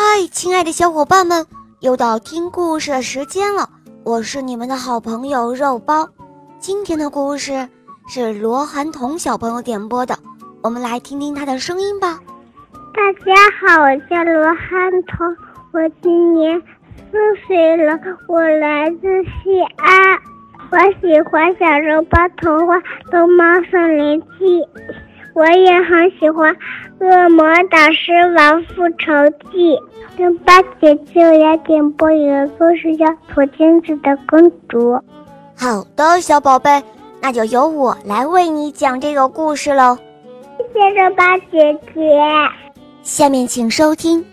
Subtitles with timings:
[0.00, 1.44] 嗨，亲爱的小伙伴们，
[1.80, 3.68] 又到听故事的时间了。
[4.04, 6.08] 我是你们的好朋友肉包。
[6.60, 7.68] 今天的故事
[8.08, 10.16] 是罗涵彤小朋友点播的，
[10.62, 12.20] 我们来听听他的声音吧。
[12.94, 15.36] 大家好，我叫罗涵彤，
[15.72, 16.62] 我今年
[17.10, 17.18] 四
[17.48, 20.16] 岁了，我来自西安。
[20.70, 22.76] 我喜欢《小肉包童话》
[23.10, 24.60] 《龙猫森林记》，
[25.38, 26.52] 我也很喜欢
[26.98, 29.12] 《恶魔导师王复仇
[29.52, 29.76] 记》。
[30.16, 34.94] 肉包姐姐，我要点播一个故事，叫《土金子的公主》。
[35.56, 36.82] 好的，小宝贝，
[37.20, 39.96] 那就由我来为你讲这个故事喽。
[40.56, 42.02] 谢谢肉包姐姐。
[43.04, 44.20] 下面请收听《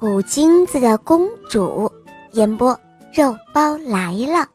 [0.00, 1.92] 土金子的公主》，
[2.38, 2.70] 演播
[3.12, 4.48] 肉包来了。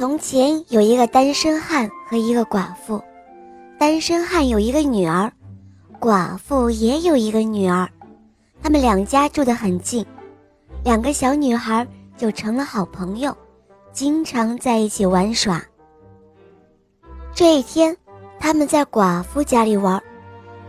[0.00, 3.02] 从前有一个单身汉和一个寡妇，
[3.78, 5.30] 单身汉有一个女儿，
[6.00, 7.86] 寡妇也有一个女儿，
[8.62, 10.02] 他们两家住得很近，
[10.82, 13.36] 两个小女孩就成了好朋友，
[13.92, 15.62] 经常在一起玩耍。
[17.34, 17.94] 这一天，
[18.38, 20.02] 他们在寡妇家里玩，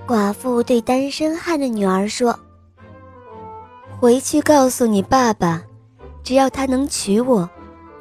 [0.05, 2.37] 寡妇对单身汉的女儿说
[3.97, 5.63] ：“回去告诉你爸爸，
[6.21, 7.49] 只要他能娶我。”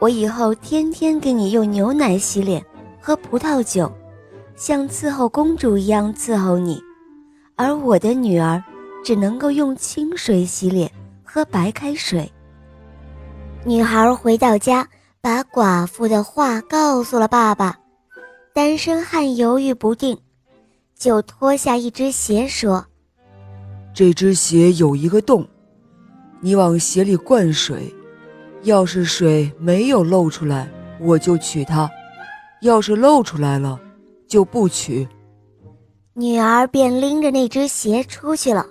[0.01, 2.65] 我以后天天给你用牛奶洗脸，
[2.99, 3.93] 喝葡萄酒，
[4.57, 6.83] 像伺候公主一样伺候你，
[7.55, 8.65] 而我的女儿
[9.05, 10.91] 只能够用清水洗脸，
[11.23, 12.33] 喝白开水。
[13.63, 14.89] 女孩回到家，
[15.21, 17.79] 把寡妇的话告诉了爸爸。
[18.55, 20.17] 单身汉犹豫不定，
[20.97, 22.87] 就脱下一只鞋说
[23.93, 25.47] ：“这只鞋有一个洞，
[26.41, 27.95] 你往鞋里灌水。”
[28.63, 30.69] 要是水没有漏出来，
[31.01, 31.89] 我就娶她；
[32.61, 33.81] 要是漏出来了，
[34.29, 35.09] 就不娶。
[36.13, 38.67] 女儿便拎着那只鞋出去了。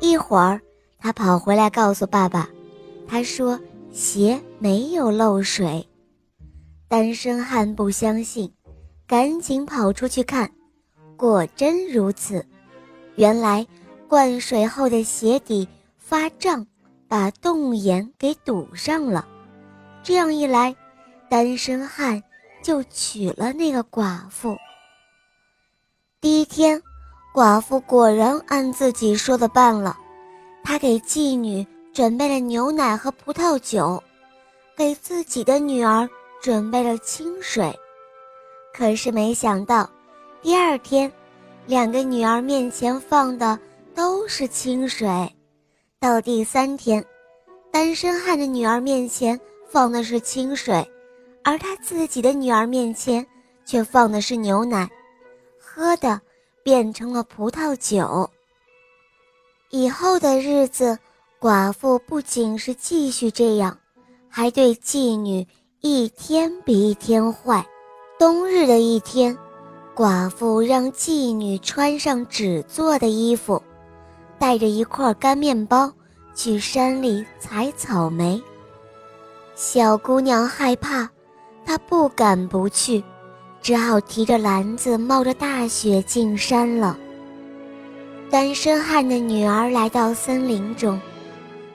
[0.00, 0.60] 一会儿，
[0.98, 2.48] 她跑回来告诉爸爸，
[3.08, 3.58] 她说
[3.90, 5.84] 鞋没有漏水。
[6.88, 8.52] 单身汉不相信，
[9.06, 10.50] 赶紧跑出去看，
[11.16, 12.44] 果真如此。
[13.16, 13.66] 原来
[14.06, 15.66] 灌水后的鞋底
[15.98, 16.64] 发胀。
[17.12, 19.28] 把洞眼给堵上了，
[20.02, 20.74] 这样一来，
[21.28, 22.22] 单身汉
[22.62, 24.56] 就娶了那个寡妇。
[26.22, 26.82] 第一天，
[27.34, 29.94] 寡妇果然按自己说的办了，
[30.64, 34.02] 她给妓女准备了牛奶和葡萄酒，
[34.74, 36.08] 给自己的女儿
[36.40, 37.78] 准备了清水。
[38.72, 39.86] 可是没想到，
[40.40, 41.12] 第二天，
[41.66, 43.58] 两个女儿面前放的
[43.94, 45.30] 都是清水。
[46.02, 47.04] 到第三天，
[47.70, 50.84] 单身汉的女儿面前放的是清水，
[51.44, 53.24] 而他自己的女儿面前
[53.64, 54.90] 却放的是牛奶，
[55.60, 56.20] 喝的
[56.64, 58.28] 变成了葡萄酒。
[59.70, 60.98] 以后的日子，
[61.40, 63.78] 寡妇不仅是继续这样，
[64.28, 65.46] 还对妓女
[65.82, 67.64] 一天比一天坏。
[68.18, 69.38] 冬日的一天，
[69.94, 73.62] 寡妇让妓女穿上纸做的衣服。
[74.42, 75.92] 带着一块干面包
[76.34, 78.42] 去山里采草莓。
[79.54, 81.08] 小姑娘害怕，
[81.64, 83.04] 她不敢不去，
[83.60, 86.98] 只好提着篮子冒着大雪进山了。
[88.32, 91.00] 单身汉的女儿来到森林中，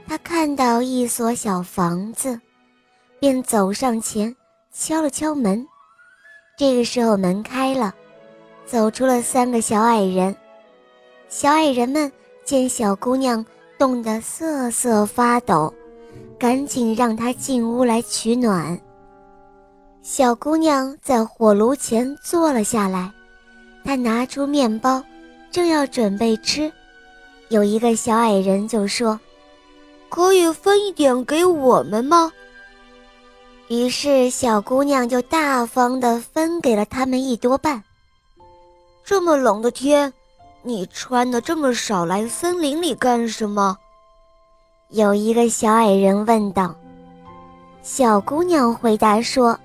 [0.06, 2.38] 她看到一所小房子，
[3.18, 4.36] 便走上前
[4.74, 5.66] 敲了敲门。
[6.58, 7.96] 这个时候门开了，
[8.66, 10.36] 走出了三个小矮人。
[11.30, 12.12] 小矮人们。
[12.48, 13.46] 见小姑娘
[13.78, 15.74] 冻得瑟瑟发抖，
[16.40, 18.80] 赶紧让她进屋来取暖。
[20.02, 23.12] 小姑娘在火炉前坐了下来，
[23.84, 25.04] 她拿出面包，
[25.52, 26.72] 正要准备吃，
[27.50, 29.20] 有一个小矮人就说
[30.08, 32.32] ：“可以分一点给我们吗？”
[33.68, 37.84] 于是小姑娘就大方地分给了他们一多半。
[39.04, 40.14] 这么冷的天。
[40.68, 43.78] 你穿的这么少，来森林里干什么？
[44.90, 46.76] 有一个小矮人问道。
[47.82, 49.58] 小姑娘回答说：“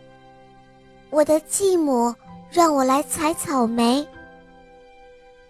[1.10, 2.14] 我的继母
[2.52, 4.06] 让我来采草莓。”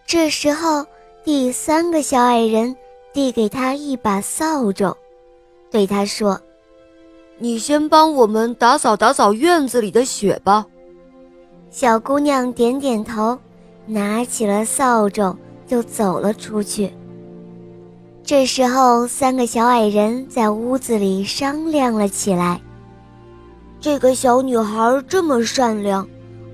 [0.08, 0.86] 这时候，
[1.22, 2.74] 第三个小矮人
[3.12, 4.96] 递给他一把扫帚，
[5.70, 6.40] 对他说
[7.36, 10.64] ：“你先帮我们打扫打扫院子里的雪吧。”
[11.70, 13.38] 小姑娘点点头。
[13.86, 15.36] 拿起了扫帚
[15.66, 16.92] 就走了出去。
[18.24, 22.60] 这时候，三个小矮人在屋子里商量了起来。
[23.80, 26.08] 这个小女孩这么善良，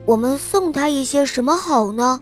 [0.07, 2.19] 我们送她一些什么好呢？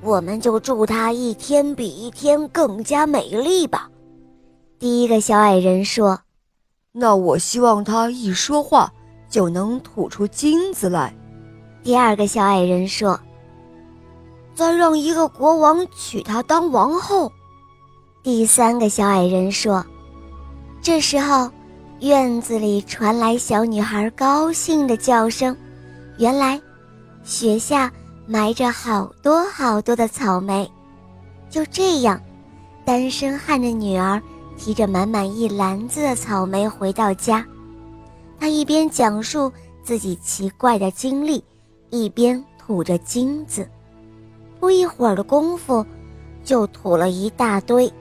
[0.00, 3.90] 我们就祝她一天比一天更加美丽吧。”
[4.78, 6.20] 第一个小矮人说
[6.92, 8.92] ：“那我希望她一说话
[9.28, 11.12] 就能吐出金子来。”
[11.82, 13.18] 第二个小矮人说
[14.56, 17.30] ：“再让一个国王娶她当王后。”
[18.24, 19.86] 第三个小矮人说
[20.82, 21.48] ：“这时候。”
[22.00, 25.56] 院子里传来小女孩高兴的叫声，
[26.18, 26.60] 原来
[27.24, 27.90] 雪下
[28.26, 30.70] 埋着好多好多的草莓。
[31.48, 32.20] 就这样，
[32.84, 34.20] 单身汉的女儿
[34.58, 37.42] 提着满满一篮子的草莓回到家，
[38.38, 39.50] 她一边讲述
[39.82, 41.42] 自己奇怪的经历，
[41.88, 43.66] 一边吐着金子。
[44.58, 45.84] 不一会儿的功夫，
[46.44, 47.92] 就吐了一大堆。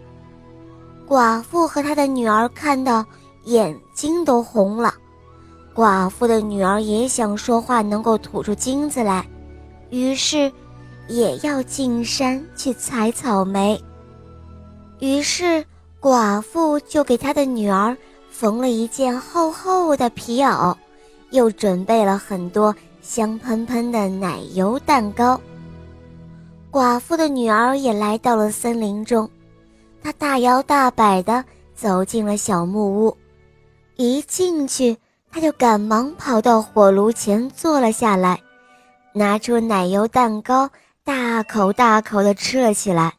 [1.07, 3.05] 寡妇和她的女儿看到。
[3.45, 4.91] 眼睛都红了，
[5.75, 9.23] 寡妇的女儿也想说话，能够吐出金子来，
[9.91, 10.51] 于是
[11.07, 13.79] 也要进山去采草莓。
[14.97, 15.63] 于是
[16.01, 17.95] 寡妇就给她的女儿
[18.31, 20.75] 缝了一件厚厚的皮袄，
[21.29, 25.39] 又准备了很多香喷喷的奶油蛋糕。
[26.75, 29.30] 寡妇的女儿也来到了森林中，
[30.04, 31.42] 她大摇大摆地
[31.74, 33.18] 走进了小木屋。
[33.95, 34.98] 一进去，
[35.31, 38.42] 她就赶忙跑到火炉前坐了下来，
[39.13, 40.69] 拿出奶油蛋糕，
[41.06, 43.13] 大口大口地吃了起来。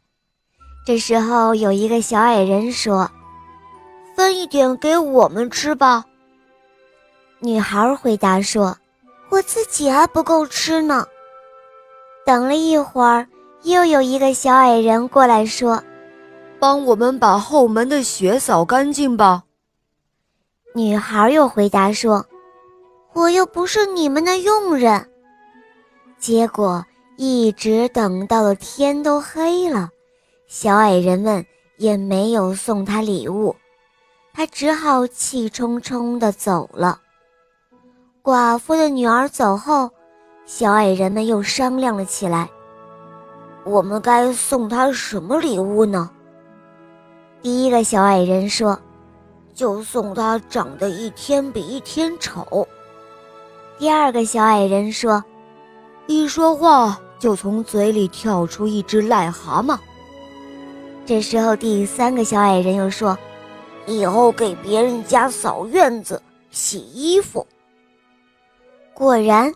[0.84, 3.10] 这时候，有一个小矮人说
[4.14, 6.04] ：“分一点给我们吃吧。”
[7.40, 8.76] 女孩回答说
[9.32, 11.06] ：“我自己还不够吃呢。”
[12.26, 13.26] 等了一会儿，
[13.66, 15.82] 又有一个小矮人过来说
[16.60, 19.42] ：“帮我们把后门的雪扫干净吧。”
[20.72, 22.24] 女孩又回答说
[23.12, 25.08] ：“我又不是你们的佣人。”
[26.16, 26.86] 结果
[27.16, 29.90] 一直等到了天都黑了，
[30.46, 31.44] 小矮人们
[31.76, 33.56] 也没有送他礼物，
[34.32, 37.00] 他只好气冲冲地走了。
[38.22, 39.90] 寡妇的女儿走后，
[40.44, 42.48] 小矮人们又商量了起来
[43.66, 46.08] ：“我们该送他什么礼物呢？”
[47.42, 48.78] 第一个小矮人说。
[49.56, 52.68] 就送他长得一天比一天丑。
[53.78, 55.24] 第二个小矮人说
[56.06, 59.78] ：“一说话就从嘴里跳出一只癞蛤蟆。”
[61.06, 63.16] 这时候，第三个小矮人又说
[63.88, 66.20] ：“以后给别人家扫院子、
[66.50, 67.46] 洗衣服。”
[68.92, 69.50] 果然，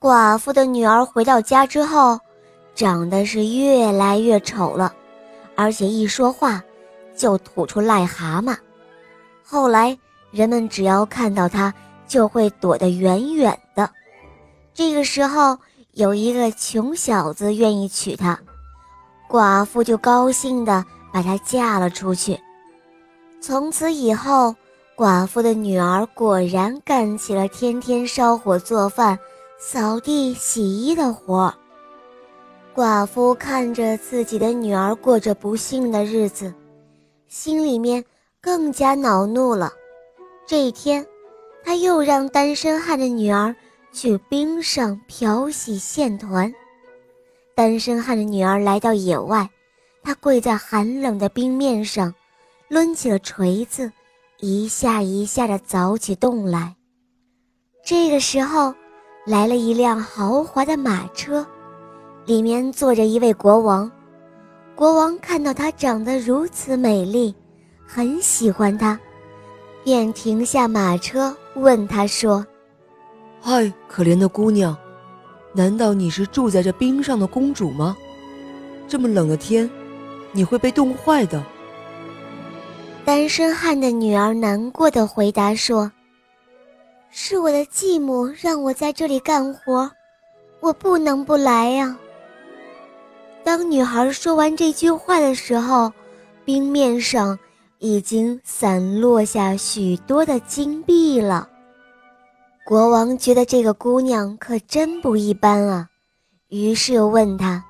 [0.00, 2.18] 寡妇的女儿回到家之后，
[2.76, 4.92] 长得是越来越丑了，
[5.56, 6.62] 而且一说话
[7.16, 8.54] 就吐出癞蛤蟆。
[9.42, 9.98] 后来，
[10.30, 11.72] 人们只要看到他，
[12.06, 13.90] 就会躲得远远的。
[14.74, 15.56] 这个时候，
[15.92, 18.38] 有一个穷小子愿意娶她，
[19.28, 22.38] 寡妇就高兴地把她嫁了出去。
[23.40, 24.54] 从此以后，
[24.94, 29.18] 寡妇的女儿果然干起了天天烧火做饭、
[29.58, 31.54] 扫地洗衣的活儿。
[32.76, 36.52] 寡妇看着自己的女儿过着不幸的日子，
[37.26, 38.04] 心里面。
[38.38, 39.72] 更加恼怒了。
[40.46, 41.04] 这一天，
[41.64, 43.56] 他又让单身汉的女儿
[43.92, 46.54] 去冰上漂洗线团。
[47.56, 49.50] 单身汉的女儿来到野外，
[50.00, 52.14] 她跪在寒冷的冰面上，
[52.68, 53.90] 抡起了锤子，
[54.38, 56.76] 一下一下地凿起洞来。
[57.84, 58.72] 这个时候，
[59.26, 61.44] 来了一辆豪华的马车，
[62.26, 63.90] 里面坐着一位国王。
[64.74, 67.34] 国王看到她长得如此美丽。
[67.88, 68.98] 很喜欢她，
[69.84, 72.44] 便停下马车，问她说
[73.40, 74.76] ：“嗨，可怜的姑娘，
[75.52, 77.96] 难道你是住在这冰上的公主吗？
[78.88, 79.70] 这么冷的天，
[80.32, 81.40] 你会被冻坏的。”
[83.06, 85.92] 单身汉的女儿难过的回答说
[87.08, 89.88] ：“是我的继母让我在这里干活，
[90.58, 91.96] 我不能不来呀。”
[93.46, 95.92] 当女孩说完这句话的时候，
[96.44, 97.38] 冰面上。
[97.78, 101.46] 已经散落下许多的金币了。
[102.64, 105.86] 国王觉得这个姑娘可真不一般啊，
[106.48, 107.62] 于是又问她：“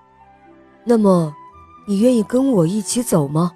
[0.87, 1.35] 那么，
[1.88, 3.52] 你愿意跟我一起走吗？”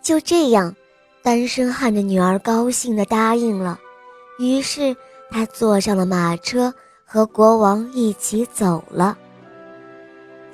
[0.00, 0.74] 就这样，
[1.22, 3.78] 单身汉的女儿高兴地答应了。
[4.38, 4.96] 于是，
[5.30, 6.72] 她坐上了马车，
[7.04, 9.18] 和国王一起走了。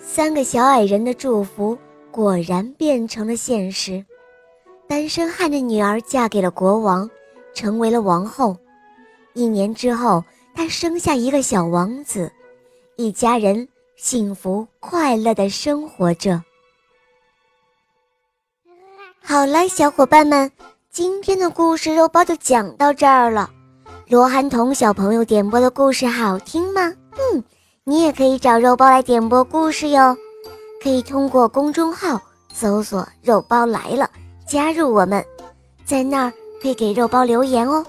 [0.09, 1.77] 三个小矮人的祝福
[2.13, 4.03] 果然变成了现实。
[4.87, 7.11] 单身汉的女儿嫁给了国王，
[7.53, 8.57] 成为了王后。
[9.35, 10.23] 一年之后，
[10.55, 12.31] 她生下一个小王子，
[12.97, 16.41] 一家人幸福快乐的生活着。
[19.21, 20.51] 好了，小伙伴们，
[20.89, 23.51] 今天的故事肉包就讲到这儿了。
[24.09, 26.95] 罗涵彤小朋友点播的故事好听吗？
[27.19, 27.43] 嗯，
[27.89, 30.17] 你也可以找肉包来点播故事哟。
[30.83, 32.21] 可以通过公众号
[32.53, 34.11] 搜索“肉包来了”，
[34.45, 35.25] 加入我们，
[35.85, 37.87] 在那儿可以给肉包留言哦。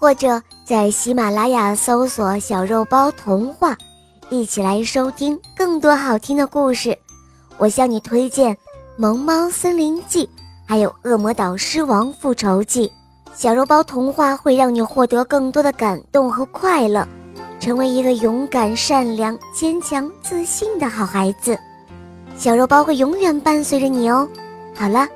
[0.00, 3.78] 或者在喜马拉雅搜索“小肉包童话”，
[4.30, 6.98] 一起来收听更多好听的故事。
[7.56, 8.52] 我向你推荐
[8.96, 10.26] 《萌猫森林记》，
[10.66, 12.88] 还有《恶魔岛狮王复仇记》。
[13.32, 17.06] 小肉包童话会让你获得更多的感动和快乐，
[17.60, 21.56] 成为一个勇敢、善良、坚强、自信的好孩子。
[22.36, 24.26] 小肉包会永远伴随着你哦。
[24.74, 25.06] 好了，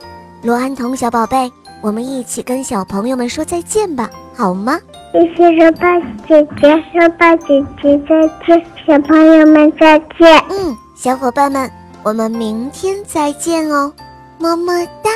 [0.42, 4.10] 罗安彤小宝贝，我们一起跟小朋友们说再见吧。
[4.34, 4.78] 好吗？
[5.12, 5.86] 谢谢肉包
[6.28, 10.44] 姐姐，肉包姐姐再见，小朋友们再见。
[10.50, 11.70] 嗯，小伙伴们，
[12.02, 13.92] 我们明天再见哦，
[14.38, 15.10] 么么哒。